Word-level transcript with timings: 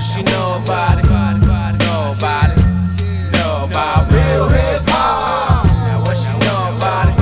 what 0.00 0.06
she 0.06 0.22
know 0.22 0.58
about 0.64 0.98
it. 0.98 1.04
Know 1.04 2.14
about 2.16 2.56
it. 2.56 3.32
Know 3.32 3.66
about 3.68 4.10
real 4.10 4.48
hip 4.48 4.82
hop. 4.86 5.66
What 6.06 6.16
she 6.16 6.32
know 6.38 6.74
about 6.74 7.08
it. 7.08 7.18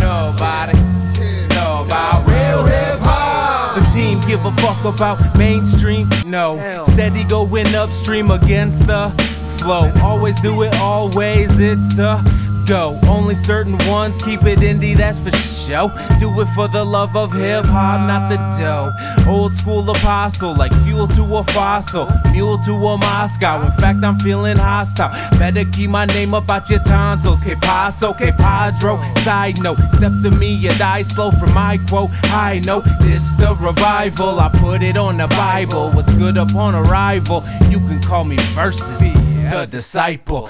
Know 0.00 1.84
about 1.84 2.26
real 2.26 2.64
hip 2.64 2.98
hop. 2.98 3.78
The 3.78 3.84
team 3.94 4.20
give 4.26 4.44
a 4.44 4.50
fuck 4.60 4.84
about 4.84 5.38
mainstream. 5.38 6.08
No. 6.26 6.58
Steady 6.84 7.22
going 7.22 7.72
upstream 7.76 8.32
against 8.32 8.88
the 8.88 9.10
flow. 9.58 9.92
Always 10.02 10.40
do 10.40 10.62
it, 10.62 10.74
always. 10.80 11.60
It's 11.60 12.00
a 12.00 12.20
go. 12.66 12.98
Only 13.04 13.34
certain 13.34 13.78
ones 13.88 14.18
keep 14.18 14.42
it 14.44 14.60
indie, 14.60 14.96
that's 14.96 15.18
for 15.18 15.30
show. 15.30 15.88
Do 16.18 16.28
it 16.40 16.46
for 16.54 16.68
the 16.68 16.84
love 16.84 17.16
of 17.16 17.32
hip 17.32 17.64
hop, 17.64 18.06
not 18.06 18.28
the 18.28 18.36
dough. 18.58 18.92
Old 19.30 19.52
school 19.52 19.88
apostle, 19.90 20.54
like 20.54 20.72
fuel 20.82 21.06
to 21.08 21.22
a 21.36 21.44
fossil, 21.44 22.08
mule 22.30 22.58
to 22.58 22.72
a 22.72 22.98
Moscow. 22.98 23.62
In 23.64 23.72
fact, 23.72 24.04
I'm 24.04 24.18
feeling 24.18 24.56
hostile. 24.56 25.10
Better 25.38 25.64
keep 25.64 25.90
my 25.90 26.06
name 26.06 26.34
up 26.34 26.50
out 26.50 26.68
your 26.70 26.80
tonsils. 26.80 27.42
Que 27.42 27.56
paso, 27.56 28.12
que 28.12 28.32
padro. 28.32 28.98
Side 29.18 29.62
note, 29.62 29.78
step 29.92 30.12
to 30.22 30.30
me, 30.30 30.52
you 30.52 30.72
die 30.78 31.02
slow 31.02 31.30
from 31.30 31.52
my 31.54 31.78
quote. 31.88 32.10
I 32.24 32.60
know 32.64 32.80
this 33.00 33.32
the 33.34 33.56
revival. 33.60 34.40
I 34.40 34.48
put 34.48 34.82
it 34.82 34.96
on 34.96 35.18
the 35.18 35.28
Bible. 35.28 35.90
What's 35.90 36.12
good 36.12 36.36
upon 36.36 36.74
arrival? 36.74 37.44
You 37.68 37.78
can 37.78 38.02
call 38.02 38.24
me 38.24 38.36
VerseS, 38.36 39.12
the 39.50 39.70
disciple. 39.70 40.48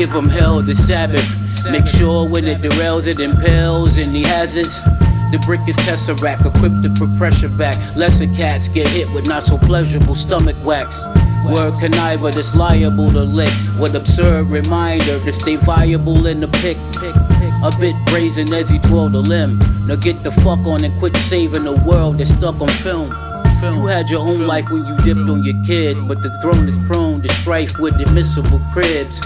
Give 0.00 0.12
them 0.14 0.30
hell 0.30 0.62
the 0.62 0.74
Sabbath. 0.74 1.28
Make 1.70 1.86
sure 1.86 2.26
when 2.26 2.46
it 2.46 2.62
derails, 2.62 3.06
it 3.06 3.20
impels 3.20 3.98
any 3.98 4.22
hazards. 4.22 4.82
The 5.30 5.38
brick 5.44 5.60
is 5.68 5.76
tesseract, 5.76 6.46
equipped 6.46 6.82
to 6.84 6.88
put 6.98 7.14
pressure 7.18 7.50
back. 7.50 7.76
Lesser 7.94 8.26
cats 8.32 8.70
get 8.70 8.88
hit 8.88 9.10
with 9.10 9.26
not 9.26 9.44
so 9.44 9.58
pleasurable 9.58 10.14
stomach 10.14 10.56
whacks. 10.64 10.98
Word 11.44 11.74
conniver 11.74 12.32
that's 12.32 12.56
liable 12.56 13.10
to 13.10 13.24
lick. 13.24 13.52
What 13.76 13.94
absurd 13.94 14.46
reminder 14.46 15.22
to 15.22 15.32
stay 15.34 15.56
viable 15.56 16.26
in 16.26 16.40
the 16.40 16.48
pick. 16.48 16.78
A 17.62 17.70
bit 17.78 17.94
brazen 18.06 18.50
as 18.54 18.70
he 18.70 18.78
twirled 18.78 19.14
a 19.14 19.18
limb. 19.18 19.58
Now 19.86 19.96
get 19.96 20.22
the 20.22 20.30
fuck 20.30 20.60
on 20.60 20.82
and 20.82 20.98
quit 20.98 21.14
saving 21.18 21.64
the 21.64 21.76
world 21.76 22.16
that's 22.16 22.30
stuck 22.30 22.58
on 22.62 22.70
film. 22.70 23.14
You 23.62 23.84
had 23.84 24.08
your 24.08 24.20
own 24.20 24.46
life 24.46 24.70
when 24.70 24.86
you 24.86 24.96
dipped 25.04 25.28
on 25.28 25.44
your 25.44 25.62
kids, 25.66 26.00
but 26.00 26.22
the 26.22 26.30
throne 26.40 26.66
is 26.66 26.78
prone 26.86 27.20
to 27.20 27.28
strife 27.34 27.78
with 27.78 28.00
admissible 28.00 28.62
cribs. 28.72 29.20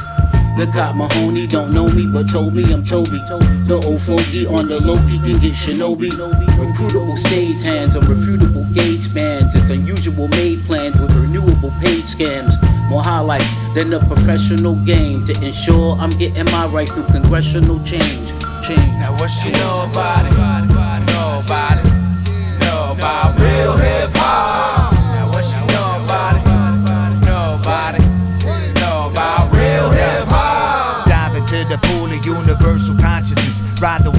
The 0.57 0.71
cop 0.73 0.95
Mahoney 0.95 1.49
don't 1.49 1.75
know 1.75 1.89
me, 1.89 2.07
but 2.07 2.31
told 2.31 2.55
me 2.55 2.63
I'm 2.73 2.85
Toby. 2.85 3.19
The 3.67 3.83
old 3.85 4.01
fogey 4.01 4.47
on 4.47 4.69
the 4.69 4.79
low 4.79 4.99
key 5.09 5.19
can 5.19 5.41
get 5.41 5.55
shinobi. 5.55 6.11
Recruitable 6.11 7.19
stage 7.19 7.61
hands, 7.63 7.97
unrefutable 7.97 8.73
gauge 8.73 9.03
spans. 9.03 9.53
It's 9.57 9.71
unusual 9.71 10.29
made 10.29 10.65
plans 10.65 11.01
with 11.01 11.11
renewable 11.11 11.73
page 11.81 12.05
scams. 12.05 12.55
More 12.89 13.03
highlights 13.03 13.53
than 13.75 13.93
a 13.95 14.07
professional 14.07 14.77
game 14.85 15.25
to 15.27 15.33
ensure 15.45 15.97
I'm 15.97 16.11
getting 16.11 16.45
my 16.45 16.69
rights 16.69 16.93
through 16.93 17.07
congressional 17.07 17.83
change. 17.83 18.31
Change. 18.63 18.79
Now 19.03 19.11
what 19.19 19.33
you 19.45 19.51
know 19.51 19.89
about 19.91 20.25
it? 20.25 20.33
Know 22.61 22.93
about 22.93 23.41
it? 23.41 23.44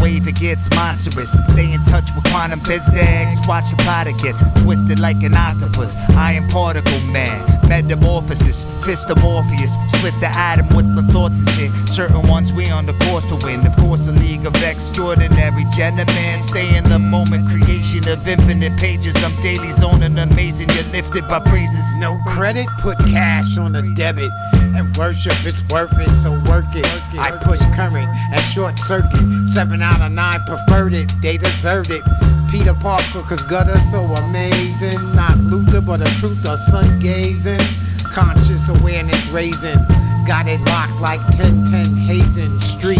Wave, 0.05 0.27
it 0.27 0.35
gets 0.35 0.69
monstrous. 0.69 1.31
Stay 1.47 1.73
in 1.73 1.83
touch 1.85 2.13
with 2.13 2.23
quantum 2.25 2.59
physics. 2.59 3.35
Watch 3.47 3.65
your 3.71 3.77
body 3.77 4.13
gets 4.13 4.41
twisted 4.61 4.99
like 4.99 5.21
an 5.23 5.33
octopus. 5.33 5.95
I 6.27 6.33
am 6.33 6.47
particle 6.47 6.99
man, 7.17 7.41
metamorphosis, 7.67 8.65
fist 8.85 9.09
of 9.09 9.17
Morpheus. 9.21 9.73
Split 9.87 10.13
the 10.19 10.27
atom 10.27 10.67
with 10.75 10.85
my 10.85 11.01
thoughts 11.11 11.39
and 11.39 11.49
shit. 11.49 11.71
Certain 11.89 12.21
ones 12.27 12.53
we 12.53 12.69
on 12.69 12.85
the 12.85 12.93
course 13.05 13.25
to 13.31 13.35
win. 13.43 13.65
Of 13.65 13.75
course, 13.77 14.07
a 14.07 14.11
league 14.11 14.45
of 14.45 14.55
extraordinary 14.63 15.65
gentlemen. 15.75 16.39
Stay 16.39 16.77
in 16.77 16.87
the 16.87 16.99
moment, 16.99 17.47
creation 17.49 18.07
of 18.07 18.27
infinite 18.27 18.77
pages. 18.77 19.15
I'm 19.23 19.35
daily 19.41 19.71
zoning 19.71 20.19
amazing. 20.19 20.69
You're 20.69 20.91
lifted 20.97 21.27
by 21.27 21.39
praises. 21.39 21.85
No 21.97 22.19
credit, 22.27 22.67
put 22.79 22.97
cash 22.99 23.57
on 23.57 23.71
the 23.71 23.81
debit. 23.95 24.31
And 24.75 24.95
worship, 24.97 25.33
it's 25.45 25.61
worth 25.69 25.91
it, 25.97 26.15
so 26.21 26.31
work 26.49 26.65
it. 26.75 26.85
I 27.17 27.31
push 27.41 27.59
current 27.75 28.09
and 28.33 28.41
short 28.53 28.77
circuit. 28.79 29.47
Seven 29.53 29.81
out 29.81 30.01
of 30.01 30.11
nine 30.11 30.41
preferred 30.45 30.93
it, 30.93 31.11
they 31.21 31.37
deserved 31.37 31.91
it. 31.91 32.03
Peter 32.51 32.73
Parker, 32.73 33.21
cause 33.21 33.43
gutter 33.43 33.79
so 33.91 34.03
amazing. 34.03 34.99
Not 35.15 35.37
Luther, 35.37 35.81
but 35.81 35.97
the 35.97 36.09
truth 36.19 36.45
of 36.45 36.59
sun 36.69 36.99
gazing. 36.99 37.59
Conscious 38.11 38.67
awareness 38.69 39.25
raising. 39.27 39.79
Got 40.27 40.47
it 40.47 40.61
locked 40.61 40.99
like 41.01 41.21
1010 41.37 41.95
Hazen 41.95 42.59
Street. 42.61 42.99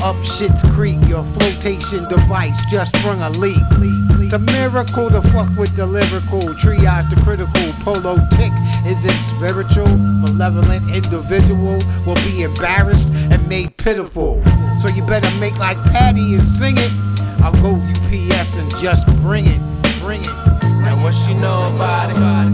Up 0.00 0.16
Shit's 0.24 0.62
Creek, 0.74 0.98
your 1.08 1.24
flotation 1.34 2.08
device 2.08 2.56
just 2.70 2.96
sprung 2.96 3.20
a 3.20 3.30
leak. 3.30 3.58
It's 4.28 4.34
a 4.34 4.38
miracle 4.38 5.08
to 5.08 5.22
fuck 5.32 5.48
with 5.56 5.74
the 5.74 5.86
lyrical. 5.86 6.42
Triage 6.60 7.08
the 7.08 7.16
critical. 7.22 7.72
Polo 7.82 8.18
tick 8.32 8.52
is 8.84 9.02
it 9.02 9.16
spiritual. 9.34 9.88
Malevolent 9.88 10.94
individual 10.94 11.78
will 12.04 12.14
be 12.16 12.42
embarrassed 12.42 13.08
and 13.32 13.48
made 13.48 13.74
pitiful. 13.78 14.42
So 14.82 14.88
you 14.88 15.02
better 15.06 15.34
make 15.40 15.56
like 15.56 15.78
Patty 15.94 16.34
and 16.34 16.46
sing 16.46 16.76
it. 16.76 16.92
I'll 17.40 17.56
go 17.62 17.76
UPS 17.76 18.58
and 18.58 18.68
just 18.76 19.06
bring 19.22 19.46
it. 19.46 19.60
Bring 20.00 20.20
it. 20.20 20.26
Now 20.26 21.02
what 21.02 21.16
you 21.26 21.34
know 21.40 21.72
about 21.74 22.10
it? 22.10 22.47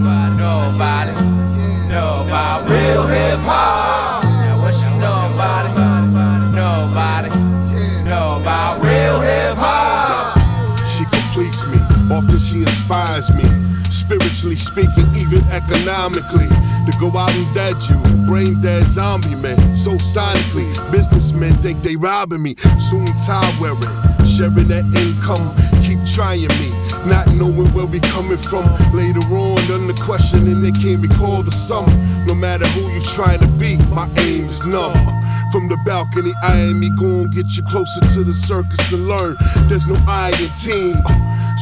Often 12.10 12.38
she 12.38 12.59
inspires 12.62 13.34
me. 13.34 13.44
Spiritually 13.91 14.56
speaking, 14.56 15.06
even 15.15 15.42
economically. 15.48 16.48
To 16.48 16.92
go 17.00 17.16
out 17.16 17.31
and 17.32 17.54
dead 17.54 17.76
you, 17.88 17.97
brain 18.26 18.60
dead 18.60 18.84
zombie 18.87 19.34
man. 19.37 19.75
So 19.75 19.92
sonically, 19.92 20.69
businessmen 20.91 21.54
think 21.62 21.82
they 21.82 21.97
robbing 21.97 22.42
me. 22.42 22.56
Soon 22.78 23.06
tie 23.19 23.56
wearing, 23.60 23.81
sharing 24.26 24.69
that 24.69 24.84
income. 24.94 25.54
Keep 25.82 26.04
trying 26.04 26.48
me, 26.60 26.70
not 27.06 27.28
knowing 27.34 27.72
where 27.72 27.87
we 27.87 28.00
coming 28.00 28.36
from. 28.36 28.66
Later 28.92 29.21
on, 29.21 29.59
under 29.71 29.94
question 30.03 30.47
and 30.47 30.62
they 30.62 30.72
can't 30.72 31.00
recall 31.00 31.42
the 31.42 31.53
sum. 31.53 31.86
No 32.26 32.34
matter 32.34 32.66
who 32.69 32.91
you 32.91 33.00
trying 33.00 33.41
to 33.41 33.47
be, 33.47 33.76
my 33.94 34.10
aim 34.16 34.47
is 34.47 34.66
numb. 34.66 35.23
From 35.53 35.69
the 35.69 35.77
balcony, 35.84 36.32
eyeing 36.43 36.81
me, 36.81 36.91
gon' 36.91 37.31
get 37.31 37.56
you 37.56 37.62
closer 37.65 38.00
to 38.15 38.25
the 38.25 38.32
circus 38.32 38.93
and 38.93 39.06
learn. 39.06 39.37
There's 39.69 39.87
no 39.87 39.97
I 40.06 40.31
in 40.41 40.50
team. 40.50 40.97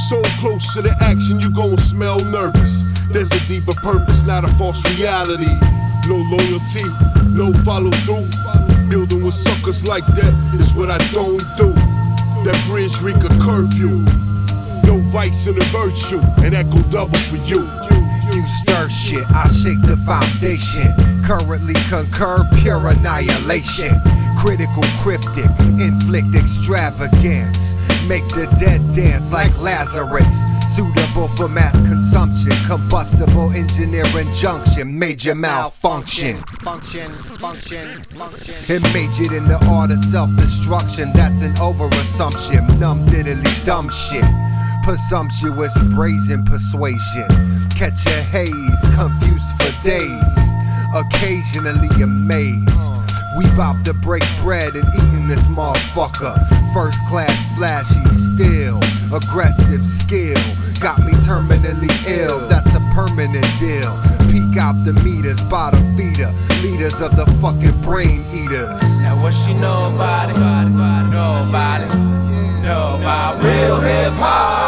So 0.08 0.22
close 0.40 0.74
to 0.74 0.82
the 0.82 0.96
action, 1.00 1.40
you 1.40 1.50
gon' 1.50 1.76
smell 1.76 2.18
nervous. 2.20 2.92
There's 3.10 3.30
a 3.32 3.46
deeper 3.46 3.74
purpose, 3.74 4.24
not 4.24 4.44
a 4.44 4.48
false 4.54 4.82
reality. 4.96 5.52
No 6.08 6.16
loyalty, 6.16 6.84
no 7.28 7.52
follow 7.64 7.90
through. 8.04 8.28
Building 8.88 9.24
with 9.24 9.34
suckers 9.34 9.86
like 9.86 10.06
that 10.06 10.32
is 10.58 10.74
what 10.74 10.90
I 10.90 10.98
don't 11.12 11.44
do. 11.56 11.72
That 12.44 12.60
bridge 12.66 12.96
ring 13.00 13.16
a 13.16 13.28
curfew. 13.44 14.04
No 14.84 14.98
vice 15.12 15.46
and 15.46 15.58
a 15.58 15.64
virtue, 15.66 16.20
and 16.42 16.54
that 16.54 16.70
go 16.70 16.82
double 16.90 17.18
for 17.18 17.36
you. 17.36 17.68
You 18.32 18.46
stir 18.46 18.88
shit, 18.88 19.30
I 19.30 19.46
shake 19.48 19.82
the 19.82 19.96
foundation. 19.98 21.11
Currently 21.24 21.74
concur 21.88 22.48
pure 22.60 22.88
annihilation. 22.88 24.00
Critical 24.38 24.82
cryptic, 25.00 25.50
inflict 25.78 26.34
extravagance. 26.34 27.74
Make 28.08 28.26
the 28.28 28.46
dead 28.58 28.92
dance 28.92 29.32
like 29.32 29.56
Lazarus. 29.60 30.34
Suitable 30.74 31.28
for 31.28 31.48
mass 31.48 31.80
consumption. 31.82 32.52
Combustible 32.66 33.52
engineering 33.52 34.32
junction. 34.32 34.98
Major 34.98 35.34
malfunction. 35.34 36.36
Function, 36.60 37.08
function, 37.08 37.88
function. 38.16 38.54
It 38.68 38.82
majored 38.92 39.32
in 39.32 39.46
the 39.46 39.64
art 39.68 39.92
of 39.92 39.98
self 39.98 40.34
destruction. 40.36 41.12
That's 41.12 41.42
an 41.42 41.54
overassumption. 41.54 42.78
Numb 42.78 43.06
diddly 43.06 43.64
dumb 43.64 43.90
shit. 43.90 44.24
Presumptuous 44.82 45.76
brazen 45.94 46.44
persuasion. 46.44 47.28
Catch 47.76 48.06
a 48.06 48.22
haze, 48.22 48.80
confused 48.96 49.50
for 49.58 49.82
days. 49.82 50.51
Occasionally 50.94 51.88
amazed. 52.02 52.94
We 53.36 53.46
bout 53.56 53.82
to 53.86 53.94
break 53.94 54.24
bread 54.42 54.74
and 54.74 54.86
eating 54.94 55.26
this 55.26 55.46
motherfucker. 55.48 56.36
First 56.74 57.04
class 57.06 57.32
flashy 57.56 58.04
still. 58.10 58.78
Aggressive 59.12 59.84
skill. 59.86 60.40
Got 60.80 61.00
me 61.00 61.12
terminally 61.24 61.90
ill. 62.06 62.46
That's 62.48 62.74
a 62.74 62.80
permanent 62.92 63.46
deal. 63.58 63.98
Peek 64.28 64.56
out 64.58 64.84
the 64.84 64.92
meters, 65.02 65.42
bottom 65.44 65.96
feeder. 65.96 66.32
Leaders 66.62 67.00
of 67.00 67.16
the 67.16 67.24
fucking 67.40 67.80
brain 67.80 68.20
eaters. 68.34 68.82
Now 69.00 69.16
what 69.22 69.34
you 69.48 69.54
know 69.54 69.92
about 69.94 70.28
it? 70.30 70.36
It? 71.82 72.62
Know 72.62 72.98
about 73.00 73.42
real 73.42 73.80
hip 73.80 74.12
hop? 74.14 74.61